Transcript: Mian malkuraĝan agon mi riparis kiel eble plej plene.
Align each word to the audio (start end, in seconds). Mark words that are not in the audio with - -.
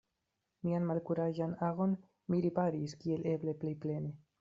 Mian 0.67 0.87
malkuraĝan 0.93 1.55
agon 1.69 1.95
mi 2.33 2.43
riparis 2.49 3.01
kiel 3.05 3.33
eble 3.37 3.61
plej 3.63 3.81
plene. 3.87 4.17